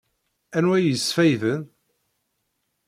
[0.57, 1.61] Anwa i yesfayden?